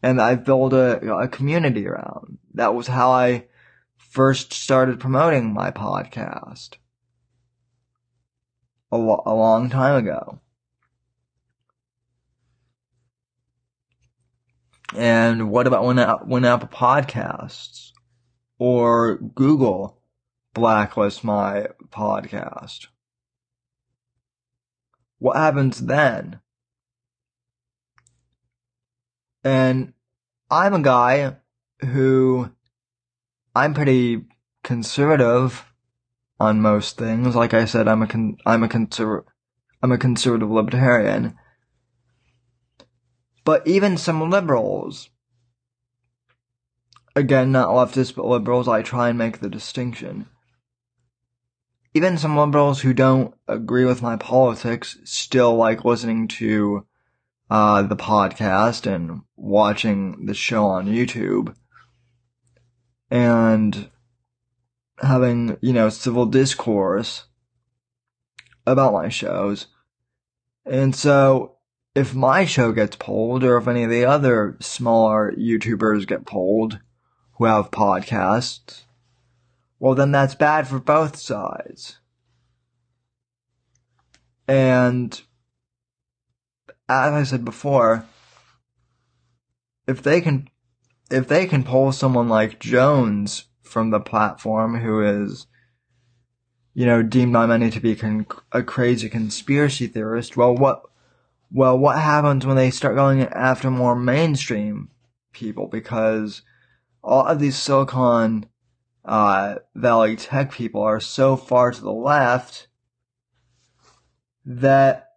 And 0.03 0.21
I've 0.21 0.45
built 0.45 0.73
a, 0.73 1.01
a 1.15 1.29
community 1.29 1.87
around. 1.87 2.39
That 2.55 2.75
was 2.75 2.89
how 2.89 3.11
I 3.11 3.45
first 3.97 4.53
started 4.53 4.99
promoting 4.99 5.53
my 5.53 5.71
podcast. 5.71 6.77
A, 8.93 8.97
lo- 8.97 9.23
a 9.27 9.35
long 9.35 9.69
time 9.69 9.97
ago. 9.97 10.41
And 14.95 15.51
what 15.51 15.67
about 15.67 15.85
when, 15.85 15.99
uh, 15.99 16.19
when 16.19 16.45
Apple 16.45 16.69
Podcasts 16.69 17.91
or 18.59 19.17
Google 19.17 20.01
blacklist 20.57 21.23
my 21.23 21.69
podcast. 21.91 22.87
What 25.19 25.37
happens 25.37 25.81
then? 25.81 26.41
And 29.45 29.93
I'm 30.51 30.73
a 30.73 30.81
guy 30.81 31.37
who 31.81 32.51
I'm 33.55 33.75
pretty 33.75 34.25
conservative 34.65 35.65
on 36.39 36.61
most 36.61 36.99
things. 36.99 37.35
Like 37.35 37.55
I 37.55 37.65
said, 37.65 37.89
I'm 37.89 38.03
a 38.03 38.07
con- 38.07 38.37
I'm 38.45 38.63
a 38.63 38.69
conser- 38.69 39.25
I'm 39.83 39.93
a 39.93 39.99
conservative 39.99 40.51
libertarian. 40.51 41.37
But 43.45 43.67
even 43.67 43.97
some 43.97 44.29
liberals, 44.29 45.11
again, 47.15 47.53
not 47.53 47.69
leftists, 47.69 48.15
but 48.15 48.27
liberals, 48.27 48.67
I 48.67 48.83
try 48.83 49.09
and 49.09 49.19
make 49.19 49.39
the 49.39 49.49
distinction 49.49 50.27
even 51.97 52.19
some 52.19 52.37
liberals 52.37 52.83
who 52.83 52.93
don't 52.93 53.33
agree 53.49 53.87
with 53.87 54.03
my 54.03 54.17
politics 54.17 54.99
still 55.05 55.57
like 55.57 55.83
listening 55.83 56.29
to 56.29 56.87
uh, 57.49 57.81
the 57.81 57.97
podcast 57.97 58.85
and 58.85 59.23
watching 59.35 60.27
the 60.27 60.35
show 60.35 60.67
on 60.67 60.85
YouTube 60.85 61.55
and 63.11 63.91
having, 64.99 65.57
you 65.61 65.73
know, 65.73 65.89
civil 65.89 66.27
discourse 66.27 67.25
about 68.67 68.93
my 68.93 69.09
shows. 69.09 69.67
And 70.65 70.95
so 70.95 71.57
if 71.95 72.15
my 72.15 72.45
show 72.45 72.73
gets 72.73 72.97
pulled 72.97 73.45
or 73.45 73.57
if 73.57 73.69
any 73.69 73.85
of 73.85 73.91
the 73.91 74.05
other 74.05 74.57
smaller 74.61 75.33
YouTubers 75.33 76.07
get 76.07 76.27
pulled 76.27 76.81
who 77.39 77.45
have 77.45 77.71
podcasts, 77.71 78.83
well, 79.79 79.95
then 79.95 80.11
that's 80.11 80.35
bad 80.35 80.67
for 80.67 80.79
both 80.79 81.17
sides. 81.17 81.99
And 84.49 85.21
as 86.89 87.13
I 87.13 87.23
said 87.25 87.45
before, 87.45 88.07
if 89.87 90.03
they 90.03 90.21
can, 90.21 90.49
if 91.11 91.29
they 91.29 91.47
can 91.47 91.63
pull 91.63 91.93
someone 91.93 92.29
like 92.29 92.59
Jones 92.59 93.45
from 93.67 93.91
the 93.91 94.01
platform, 94.01 94.81
who 94.81 95.03
is, 95.03 95.47
you 96.75 96.87
know, 96.87 97.03
deemed 97.03 97.33
by 97.33 97.47
many 97.47 97.71
to 97.71 97.81
be 97.81 97.95
con- 97.95 98.27
a 98.53 98.63
crazy 98.63 99.09
conspiracy 99.09 99.87
theorist, 99.87 100.37
well, 100.37 100.55
what, 100.55 100.83
well, 101.51 101.79
what 101.79 101.99
happens 101.99 102.47
when 102.47 102.57
they 102.57 102.71
start 102.71 102.97
going 102.97 103.23
after 103.23 103.71
more 103.71 103.97
mainstream 103.97 104.91
people? 105.33 105.67
Because 105.67 106.43
all 107.03 107.27
of 107.27 107.39
these 107.39 107.57
Silicon 107.57 108.47
uh, 109.05 109.57
Valley 109.75 110.17
tech 110.17 110.53
people 110.53 110.83
are 110.83 111.01
so 111.01 111.37
far 111.37 111.71
to 111.71 111.81
the 111.81 111.93
left 111.93 112.69
that 114.45 115.11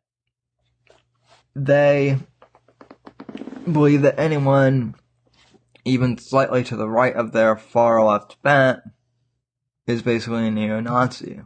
they 1.55 2.17
believe 3.71 4.01
that 4.03 4.19
anyone 4.19 4.95
even 5.85 6.17
slightly 6.17 6.63
to 6.63 6.75
the 6.75 6.89
right 6.89 7.15
of 7.15 7.31
their 7.31 7.55
far 7.55 8.03
left 8.03 8.41
bent 8.41 8.79
is 9.87 10.01
basically 10.01 10.47
a 10.47 10.51
neo-Nazi. 10.51 11.41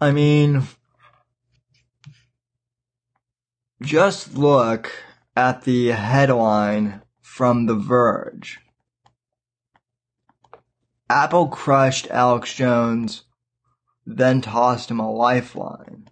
I 0.00 0.10
mean, 0.10 0.64
just 3.82 4.34
look 4.34 4.90
at 5.36 5.62
the 5.62 5.88
headline 5.88 7.02
from 7.20 7.66
The 7.66 7.76
Verge. 7.76 8.60
Apple 11.08 11.48
crushed 11.48 12.08
Alex 12.10 12.54
Jones, 12.54 13.24
then 14.04 14.40
tossed 14.40 14.90
him 14.90 14.98
a 14.98 15.10
lifeline. 15.10 16.08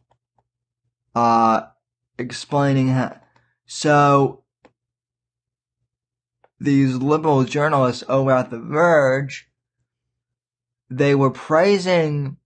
Uh, 1.15 1.63
explaining 2.21 2.89
how. 2.89 3.19
So, 3.67 4.45
these 6.61 6.97
liberal 6.97 7.45
journalists 7.45 8.05
over 8.09 8.31
at 8.33 8.51
The 8.51 8.59
Verge, 8.59 9.49
they 10.91 11.15
were 11.15 11.31
praising 11.31 12.37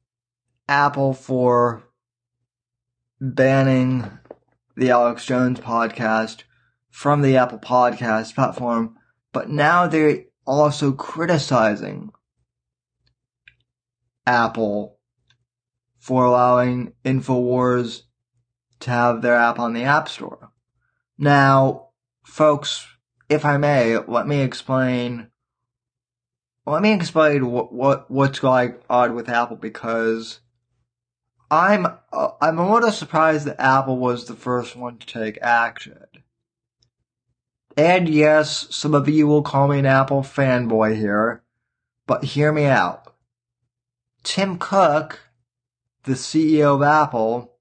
Apple 0.68 1.12
for 1.12 1.82
banning 3.20 4.10
the 4.76 4.90
Alex 4.90 5.24
Jones 5.24 5.60
podcast 5.60 6.44
from 6.90 7.22
the 7.22 7.36
Apple 7.36 7.58
Podcast 7.58 8.34
platform, 8.34 8.96
but 9.32 9.48
now 9.48 9.86
they're 9.86 10.24
also 10.46 10.92
criticizing 10.92 12.10
Apple 14.26 14.98
for 15.98 16.24
allowing 16.24 16.92
InfoWars 17.04 18.02
to 18.80 18.90
have 18.90 19.22
their 19.22 19.36
app 19.36 19.58
on 19.58 19.72
the 19.72 19.84
App 19.84 20.08
Store. 20.08 20.50
Now, 21.18 21.88
folks, 22.22 22.86
if 23.28 23.44
I 23.44 23.56
may, 23.56 23.98
let 23.98 24.26
me 24.26 24.40
explain. 24.40 25.28
Let 26.66 26.82
me 26.82 26.92
explain 26.92 27.50
what, 27.50 27.72
what 27.72 28.10
what's 28.10 28.38
going 28.38 28.76
on 28.88 29.14
with 29.14 29.28
Apple 29.28 29.56
because 29.56 30.40
I'm 31.50 31.86
uh, 32.12 32.30
I'm 32.40 32.58
a 32.58 32.72
little 32.72 32.90
surprised 32.90 33.46
that 33.46 33.60
Apple 33.60 33.98
was 33.98 34.24
the 34.24 34.34
first 34.34 34.74
one 34.74 34.98
to 34.98 35.06
take 35.06 35.38
action. 35.42 36.06
And 37.76 38.08
yes, 38.08 38.68
some 38.70 38.94
of 38.94 39.08
you 39.08 39.26
will 39.26 39.42
call 39.42 39.68
me 39.68 39.80
an 39.80 39.86
Apple 39.86 40.22
fanboy 40.22 40.96
here, 40.96 41.42
but 42.06 42.24
hear 42.24 42.52
me 42.52 42.66
out. 42.66 43.14
Tim 44.22 44.58
Cook, 44.58 45.20
the 46.04 46.12
CEO 46.12 46.76
of 46.76 46.82
Apple, 46.82 47.53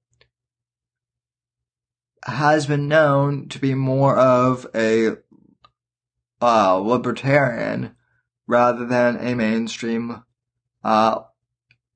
has 2.24 2.66
been 2.66 2.88
known 2.88 3.48
to 3.48 3.58
be 3.58 3.74
more 3.74 4.16
of 4.16 4.66
a 4.74 5.16
uh, 6.40 6.74
libertarian 6.76 7.94
rather 8.46 8.86
than 8.86 9.16
a 9.16 9.34
mainstream, 9.34 10.22
uh, 10.82 11.20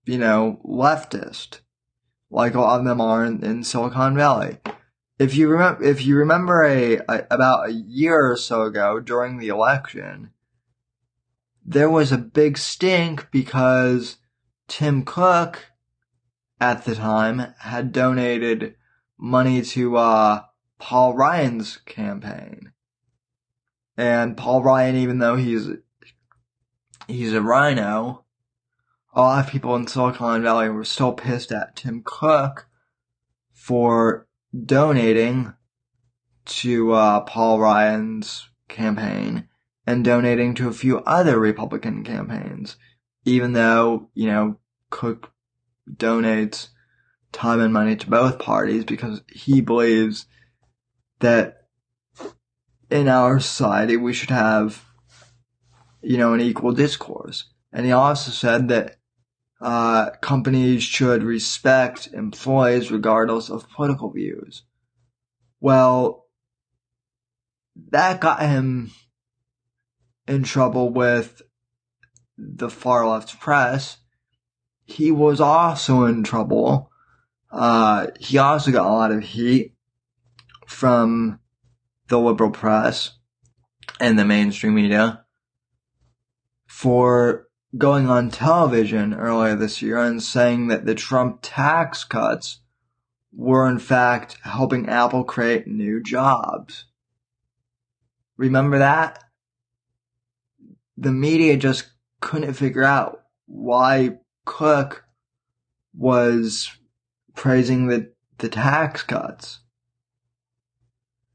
you 0.04 0.18
know, 0.18 0.60
leftist, 0.64 1.60
like 2.30 2.54
a 2.54 2.60
lot 2.60 2.80
of 2.80 2.86
them 2.86 3.00
are 3.00 3.24
in, 3.24 3.44
in 3.44 3.64
Silicon 3.64 4.16
Valley. 4.16 4.58
If 5.18 5.34
you 5.34 5.48
remember, 5.48 5.82
if 5.82 6.04
you 6.04 6.16
remember 6.16 6.64
a, 6.64 6.98
a, 7.08 7.26
about 7.30 7.68
a 7.68 7.72
year 7.72 8.30
or 8.30 8.36
so 8.36 8.62
ago 8.62 9.00
during 9.00 9.38
the 9.38 9.48
election, 9.48 10.30
there 11.64 11.90
was 11.90 12.12
a 12.12 12.18
big 12.18 12.56
stink 12.56 13.30
because 13.30 14.16
Tim 14.68 15.04
Cook 15.04 15.66
at 16.60 16.84
the 16.84 16.94
time 16.94 17.54
had 17.58 17.92
donated 17.92 18.76
money 19.18 19.62
to 19.62 19.96
uh, 19.96 20.42
Paul 20.78 21.14
Ryan's 21.14 21.78
campaign. 21.78 22.72
And 23.96 24.36
Paul 24.36 24.62
Ryan, 24.62 24.96
even 24.96 25.18
though 25.18 25.36
he's 25.36 25.68
he's 27.08 27.32
a 27.32 27.42
RINO, 27.42 28.24
a 29.12 29.20
lot 29.20 29.44
of 29.44 29.50
people 29.50 29.74
in 29.74 29.86
Silicon 29.86 30.42
Valley 30.42 30.68
were 30.68 30.84
still 30.84 31.12
pissed 31.12 31.50
at 31.50 31.74
Tim 31.74 32.02
Cook 32.04 32.68
for 33.52 34.28
donating 34.64 35.54
to 36.44 36.92
uh, 36.92 37.20
Paul 37.20 37.58
Ryan's 37.58 38.48
campaign 38.68 39.48
and 39.86 40.04
donating 40.04 40.54
to 40.54 40.68
a 40.68 40.72
few 40.72 40.98
other 41.00 41.38
Republican 41.38 42.04
campaigns, 42.04 42.76
even 43.24 43.52
though, 43.52 44.10
you 44.14 44.26
know, 44.26 44.58
Cook 44.90 45.32
donates 45.90 46.68
time 47.32 47.60
and 47.60 47.72
money 47.72 47.96
to 47.96 48.10
both 48.10 48.38
parties 48.38 48.84
because 48.84 49.22
he 49.32 49.60
believes 49.60 50.26
that 51.20 51.68
in 52.90 53.08
our 53.08 53.38
society 53.38 53.96
we 53.96 54.12
should 54.12 54.30
have, 54.30 54.84
you 56.00 56.16
know, 56.16 56.32
an 56.32 56.40
equal 56.40 56.72
discourse. 56.72 57.50
And 57.72 57.84
he 57.84 57.92
also 57.92 58.30
said 58.30 58.68
that 58.68 58.96
uh, 59.60 60.10
companies 60.22 60.82
should 60.82 61.22
respect 61.22 62.08
employees 62.12 62.90
regardless 62.90 63.50
of 63.50 63.68
political 63.70 64.10
views. 64.10 64.62
Well, 65.60 66.26
that 67.90 68.20
got 68.20 68.40
him 68.40 68.92
in 70.26 70.44
trouble 70.44 70.90
with 70.90 71.42
the 72.36 72.70
far 72.70 73.08
left 73.08 73.40
press. 73.40 73.98
He 74.84 75.10
was 75.10 75.40
also 75.40 76.04
in 76.04 76.22
trouble. 76.22 76.90
Uh, 77.50 78.08
he 78.20 78.38
also 78.38 78.70
got 78.70 78.86
a 78.86 78.92
lot 78.92 79.12
of 79.12 79.22
heat 79.22 79.74
from 80.66 81.40
the 82.08 82.18
liberal 82.18 82.50
press 82.50 83.12
and 84.00 84.18
the 84.18 84.24
mainstream 84.24 84.74
media 84.74 85.24
for 86.66 87.48
going 87.76 88.08
on 88.08 88.30
television 88.30 89.14
earlier 89.14 89.54
this 89.54 89.82
year 89.82 89.98
and 89.98 90.22
saying 90.22 90.68
that 90.68 90.86
the 90.86 90.94
Trump 90.94 91.40
tax 91.42 92.04
cuts 92.04 92.60
were 93.32 93.68
in 93.68 93.78
fact 93.78 94.38
helping 94.42 94.88
Apple 94.88 95.24
create 95.24 95.66
new 95.66 96.02
jobs. 96.02 96.86
Remember 98.36 98.78
that? 98.78 99.24
The 100.96 101.12
media 101.12 101.56
just 101.56 101.90
couldn't 102.20 102.54
figure 102.54 102.84
out 102.84 103.22
why 103.46 104.18
Cook 104.44 105.04
was 105.96 106.70
praising 107.38 107.86
the, 107.86 108.10
the 108.38 108.48
tax 108.48 109.04
cuts. 109.04 109.60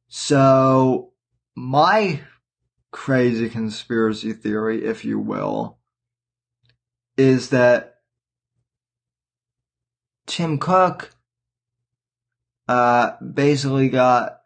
So, 0.10 1.14
my 1.56 2.20
crazy 2.92 3.50
conspiracy 3.50 4.34
theory, 4.34 4.84
if 4.84 5.06
you 5.06 5.18
will, 5.18 5.78
is 7.16 7.52
that 7.52 8.02
Tim 10.28 10.58
Cook 10.58 11.12
uh, 12.68 13.12
basically 13.22 13.88
got 13.88 14.42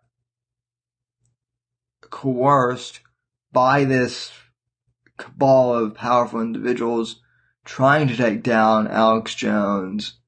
coerced 2.01 2.99
by 3.51 3.83
this 3.83 4.31
cabal 5.17 5.73
of 5.73 5.95
powerful 5.95 6.39
individuals 6.39 7.19
trying 7.65 8.07
to 8.09 8.15
take 8.15 8.43
down 8.43 8.87
Alex 8.87 9.33
Jones 9.33 10.19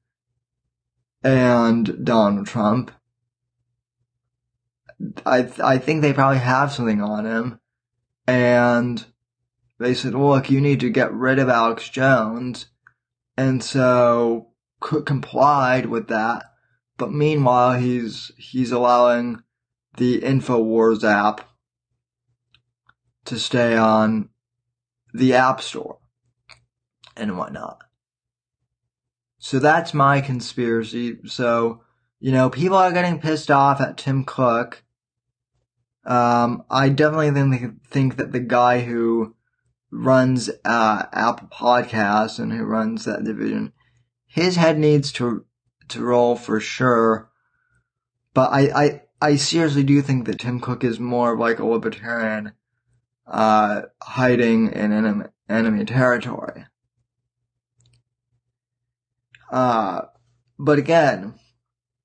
and 1.22 2.04
Donald 2.04 2.46
Trump. 2.46 2.90
I 5.24 5.50
I 5.62 5.78
think 5.78 6.02
they 6.02 6.12
probably 6.12 6.38
have 6.38 6.72
something 6.72 7.00
on 7.00 7.24
him, 7.26 7.60
and 8.26 9.04
they 9.78 9.94
said, 9.94 10.14
"Look, 10.14 10.50
you 10.50 10.60
need 10.60 10.80
to 10.80 10.90
get 10.90 11.12
rid 11.12 11.38
of 11.38 11.48
Alex 11.48 11.88
Jones," 11.88 12.66
and 13.36 13.62
so 13.62 14.48
complied 14.80 15.86
with 15.86 16.08
that. 16.08 16.44
But 16.96 17.12
meanwhile, 17.12 17.78
he's 17.78 18.30
he's 18.36 18.72
allowing 18.72 19.42
the 19.96 20.20
Infowars 20.20 21.02
app 21.02 21.48
to 23.24 23.38
stay 23.38 23.76
on 23.76 24.28
the 25.12 25.34
App 25.34 25.60
Store 25.60 25.98
and 27.16 27.36
whatnot. 27.36 27.82
So 29.40 29.58
that's 29.58 29.94
my 29.94 30.20
conspiracy. 30.20 31.18
So, 31.24 31.82
you 32.20 32.30
know, 32.30 32.50
people 32.50 32.76
are 32.76 32.92
getting 32.92 33.18
pissed 33.18 33.50
off 33.50 33.80
at 33.80 33.96
Tim 33.96 34.22
Cook. 34.24 34.84
Um, 36.04 36.64
I 36.70 36.90
definitely 36.90 37.30
think, 37.30 37.84
think 37.86 38.16
that 38.16 38.32
the 38.32 38.40
guy 38.40 38.80
who 38.80 39.34
runs 39.90 40.50
uh, 40.64 41.06
Apple 41.12 41.48
Podcasts 41.48 42.38
and 42.38 42.52
who 42.52 42.64
runs 42.64 43.06
that 43.06 43.24
division, 43.24 43.72
his 44.26 44.56
head 44.56 44.78
needs 44.78 45.10
to 45.12 45.46
to 45.88 46.04
roll 46.04 46.36
for 46.36 46.60
sure. 46.60 47.30
But 48.34 48.52
I, 48.52 48.60
I, 48.60 49.02
I 49.20 49.36
seriously 49.36 49.82
do 49.82 50.00
think 50.02 50.26
that 50.26 50.38
Tim 50.38 50.60
Cook 50.60 50.84
is 50.84 51.00
more 51.00 51.36
like 51.36 51.58
a 51.58 51.66
libertarian 51.66 52.52
uh, 53.26 53.82
hiding 54.00 54.70
in 54.72 54.92
enemy, 54.92 55.24
enemy 55.48 55.84
territory. 55.84 56.66
Uh, 59.50 60.02
but 60.58 60.78
again, 60.78 61.34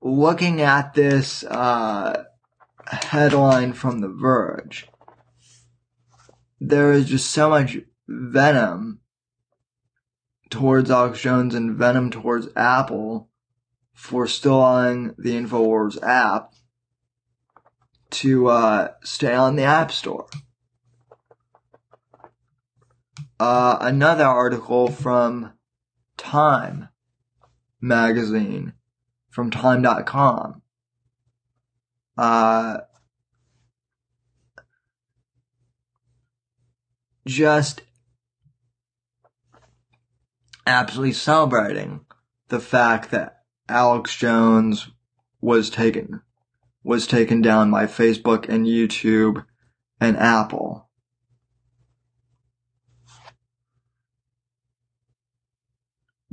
looking 0.01 0.62
at 0.62 0.93
this 0.93 1.43
uh, 1.43 2.23
headline 2.88 3.73
from 3.73 3.99
The 3.99 4.10
Verge, 4.10 4.88
there 6.60 6.91
is 6.91 7.08
just 7.08 7.29
so 7.29 7.49
much 7.49 7.77
venom 8.08 8.99
towards 10.49 10.89
Alex 10.89 11.19
Jones 11.19 11.53
and 11.53 11.75
venom 11.75 12.10
towards 12.10 12.47
Apple 12.55 13.29
for 13.93 14.27
still 14.27 14.62
on 14.62 15.15
the 15.17 15.31
InfoWars 15.36 16.01
app 16.01 16.53
to 18.12 18.47
uh, 18.47 18.89
stay 19.03 19.34
on 19.34 19.55
the 19.55 19.63
App 19.63 19.91
Store. 19.91 20.27
Uh, 23.39 23.77
another 23.81 24.25
article 24.25 24.89
from 24.89 25.51
Time 26.17 26.88
magazine, 27.85 28.73
from 29.29 29.51
Time.com. 29.51 30.61
Uh, 32.17 32.77
just 37.27 37.81
absolutely 40.65 41.13
celebrating 41.13 42.01
the 42.47 42.59
fact 42.59 43.11
that 43.11 43.43
Alex 43.67 44.15
Jones 44.15 44.89
was 45.41 45.69
taken 45.69 46.21
was 46.83 47.07
taken 47.07 47.41
down 47.41 47.71
by 47.71 47.85
Facebook 47.85 48.47
and 48.47 48.67
YouTube 48.67 49.43
and 49.99 50.15
Apple. 50.17 50.84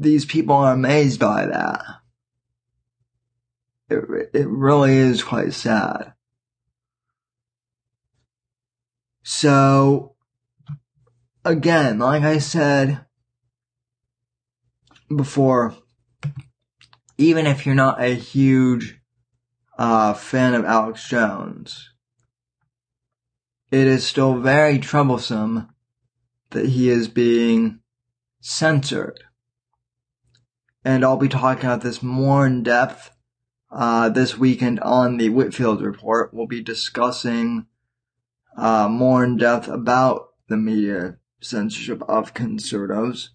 These 0.02 0.24
people 0.24 0.56
are 0.56 0.72
amazed 0.72 1.20
by 1.20 1.46
that. 1.46 1.82
It, 3.88 4.30
it 4.34 4.48
really 4.48 4.96
is 4.96 5.22
quite 5.22 5.52
sad. 5.52 6.14
So, 9.22 10.14
again, 11.44 11.98
like 11.98 12.22
I 12.22 12.38
said 12.38 13.04
before, 15.14 15.74
even 17.18 17.46
if 17.46 17.64
you're 17.64 17.74
not 17.74 18.02
a 18.02 18.14
huge 18.14 18.98
uh, 19.78 20.14
fan 20.14 20.54
of 20.54 20.64
Alex 20.64 21.08
Jones, 21.08 21.90
it 23.70 23.86
is 23.86 24.06
still 24.06 24.38
very 24.38 24.78
troublesome 24.78 25.68
that 26.50 26.66
he 26.66 26.88
is 26.88 27.08
being 27.08 27.80
censored 28.40 29.22
and 30.84 31.04
I'll 31.04 31.16
be 31.16 31.28
talking 31.28 31.64
about 31.64 31.82
this 31.82 32.02
more 32.02 32.46
in 32.46 32.62
depth 32.62 33.10
uh, 33.70 34.08
this 34.08 34.36
weekend 34.36 34.80
on 34.80 35.16
the 35.16 35.28
Whitfield 35.28 35.80
Report. 35.80 36.32
We'll 36.34 36.46
be 36.46 36.62
discussing 36.62 37.66
uh, 38.56 38.88
more 38.88 39.24
in 39.24 39.36
depth 39.36 39.68
about 39.68 40.28
the 40.48 40.56
media 40.56 41.16
censorship 41.40 42.02
of 42.08 42.34
conservatives 42.34 43.30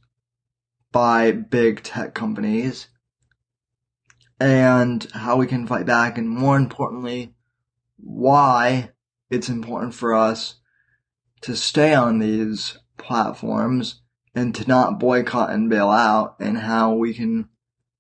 by 0.92 1.32
big 1.32 1.84
tech 1.84 2.14
companies 2.14 2.88
and 4.40 5.08
how 5.14 5.38
we 5.38 5.48
can 5.48 5.66
fight 5.66 5.86
back, 5.86 6.18
and 6.18 6.30
more 6.30 6.58
importantly, 6.58 7.34
why 7.98 8.92
it's 9.32 9.50
important 9.50 9.96
for 9.96 10.14
us 10.14 10.56
to 11.42 11.56
stay 11.56 11.94
on 11.94 12.20
these 12.20 12.78
platforms 12.98 14.02
and 14.38 14.54
to 14.54 14.68
not 14.68 15.00
boycott 15.00 15.50
and 15.50 15.68
bail 15.68 15.90
out 15.90 16.36
and 16.40 16.60
how 16.60 16.94
we 16.94 17.12
can 17.12 17.50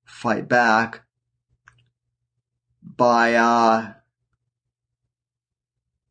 fight 0.05 0.47
back 0.47 1.01
by 2.83 3.33
uh 3.33 3.93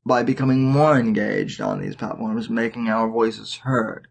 by 0.05 0.25
becoming 0.25 0.65
more 0.65 0.99
engaged 0.99 1.61
on 1.61 1.81
these 1.81 1.95
platforms, 1.95 2.51
making 2.51 2.89
our 2.89 3.09
voices 3.09 3.57
heard. 3.57 4.09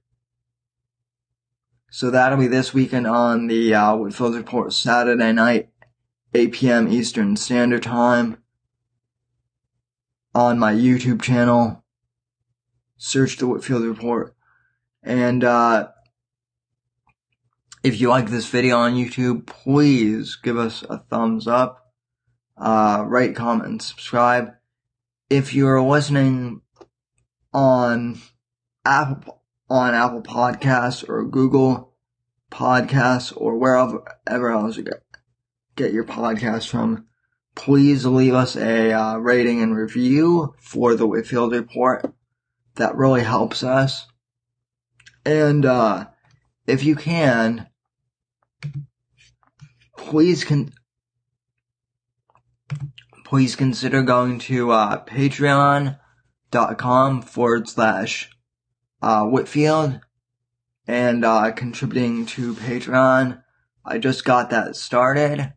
So 1.90 2.10
that'll 2.12 2.38
be 2.38 2.48
this 2.48 2.74
weekend 2.74 3.08
on 3.08 3.48
the 3.48 3.74
uh, 3.74 3.96
Whitfield 3.96 4.36
Report 4.36 4.74
Saturday 4.74 5.32
night, 5.32 5.70
8 6.34 6.52
p.m. 6.52 6.88
Eastern 6.88 7.38
Standard 7.38 7.84
Time 7.84 8.38
on 10.34 10.60
my 10.60 10.74
YouTube 10.74 11.22
channel. 11.22 11.86
Search 12.98 13.38
the 13.38 13.48
Whitfield 13.48 13.84
Report. 13.84 14.36
And 15.02 15.46
uh, 15.46 15.90
If 17.86 18.02
you 18.02 18.10
like 18.10 18.32
this 18.32 18.48
video 18.48 18.78
on 18.78 18.96
YouTube, 18.96 19.46
please 19.46 20.38
give 20.38 20.58
us 20.58 20.82
a 20.90 20.98
thumbs 20.98 21.46
up, 21.46 21.94
uh, 22.58 23.06
rate, 23.08 23.36
comment, 23.36 23.70
and 23.70 23.80
subscribe. 23.80 24.54
If 25.30 25.54
you're 25.54 25.80
listening 25.80 26.62
on 27.54 28.20
Apple, 28.84 29.44
on 29.70 29.94
Apple 29.94 30.24
Podcasts 30.24 31.08
or 31.08 31.28
Google 31.28 31.94
Podcasts 32.50 33.32
or 33.38 33.56
wherever 33.56 34.52
else 34.52 34.78
you 34.78 34.84
get, 34.84 35.04
get 35.76 35.94
your 35.94 36.06
podcast 36.06 36.68
from, 36.68 37.06
please 37.54 38.04
leave 38.04 38.34
us 38.34 38.56
a 38.56 38.94
uh, 38.94 39.18
rating 39.18 39.62
and 39.62 39.78
review 39.78 40.56
for 40.60 40.96
the 40.96 41.06
Whitfield 41.06 41.52
Report. 41.52 42.12
That 42.78 42.96
really 42.96 43.22
helps 43.22 43.62
us. 43.62 44.08
And, 45.24 45.68
uh, 45.68 46.08
if 46.66 46.84
you 46.84 46.96
can, 46.96 47.68
please 49.98 50.44
con- 50.44 50.74
please 53.24 53.56
consider 53.56 54.04
going 54.04 54.40
to 54.40 54.72
uh, 54.72 55.04
patreon.com 55.04 56.02
forward 57.22 57.68
slash 57.68 58.30
uh, 59.02 59.26
Whitfield 59.26 60.00
and 60.88 61.26
uh, 61.26 61.52
contributing 61.52 62.26
to 62.28 62.54
Patreon. 62.54 63.42
I 63.84 63.98
just 63.98 64.24
got 64.26 64.52
that 64.52 64.76
started. 64.76 65.54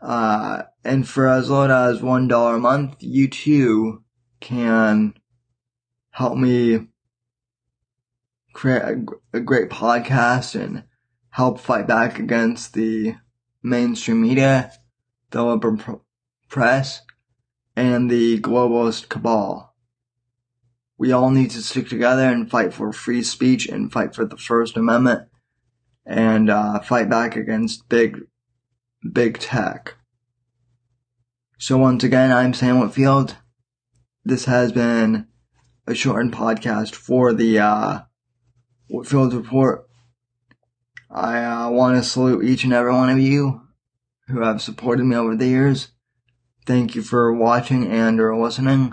Uh, 0.00 0.62
and 0.84 1.08
for 1.08 1.28
as 1.28 1.50
little 1.50 1.74
as 1.74 2.00
$1 2.00 2.54
a 2.54 2.58
month, 2.58 2.96
you 3.00 3.28
too 3.28 4.04
can 4.40 5.14
help 6.10 6.36
me 6.36 6.86
create 8.52 8.82
a, 8.82 9.04
a 9.34 9.40
great 9.40 9.68
podcast 9.68 10.58
and 10.58 10.84
help 11.36 11.60
fight 11.60 11.86
back 11.86 12.18
against 12.18 12.72
the 12.72 13.14
mainstream 13.62 14.22
media, 14.22 14.72
the 15.32 15.44
liberal 15.44 16.02
press, 16.48 17.02
and 17.76 18.10
the 18.10 18.40
globalist 18.40 19.10
cabal. 19.10 19.74
We 20.96 21.12
all 21.12 21.28
need 21.28 21.50
to 21.50 21.60
stick 21.60 21.90
together 21.90 22.22
and 22.22 22.50
fight 22.50 22.72
for 22.72 22.90
free 22.90 23.22
speech 23.22 23.68
and 23.68 23.92
fight 23.92 24.14
for 24.14 24.24
the 24.24 24.38
First 24.38 24.78
Amendment 24.78 25.28
and 26.06 26.48
uh, 26.48 26.80
fight 26.80 27.10
back 27.10 27.36
against 27.36 27.86
big, 27.90 28.22
big 29.12 29.38
tech. 29.38 29.94
So 31.58 31.76
once 31.76 32.02
again, 32.02 32.32
I'm 32.32 32.54
Sam 32.54 32.80
Whitfield. 32.80 33.36
This 34.24 34.46
has 34.46 34.72
been 34.72 35.26
a 35.86 35.94
shortened 35.94 36.32
podcast 36.32 36.94
for 36.94 37.34
the 37.34 37.58
uh, 37.58 37.98
Whitfield 38.88 39.34
Report. 39.34 39.85
I 41.16 41.42
uh, 41.42 41.70
want 41.70 41.96
to 41.96 42.06
salute 42.06 42.44
each 42.44 42.64
and 42.64 42.74
every 42.74 42.92
one 42.92 43.08
of 43.08 43.18
you 43.18 43.62
who 44.28 44.42
have 44.42 44.60
supported 44.60 45.04
me 45.04 45.16
over 45.16 45.34
the 45.34 45.46
years. 45.46 45.92
Thank 46.66 46.94
you 46.94 47.00
for 47.00 47.32
watching 47.32 47.90
and 47.90 48.20
or 48.20 48.36
listening. 48.36 48.92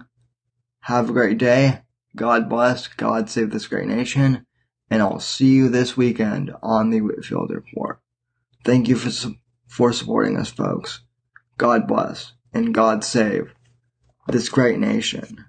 Have 0.84 1.10
a 1.10 1.14
great 1.14 1.38
day. 1.38 1.82
God 2.16 2.48
bless. 2.48 2.88
God 2.88 3.30
save 3.30 3.52
this 3.52 3.68
great 3.68 3.90
nation. 3.90 4.46
And 4.90 5.02
I'll 5.02 5.20
see 5.20 5.48
you 5.48 5.68
this 5.68 5.98
weekend 5.98 6.54
on 6.64 6.92
the 6.92 7.02
Whitfield 7.02 7.52
Report. 7.52 8.00
Thank 8.64 8.88
you 8.88 8.96
for, 8.96 9.34
for 9.68 9.92
supporting 9.92 10.38
us, 10.38 10.50
folks. 10.50 11.02
God 11.58 11.88
bless 11.88 12.32
and 12.54 12.74
God 12.74 13.04
save 13.04 13.54
this 14.30 14.48
great 14.48 14.80
nation. 14.80 15.44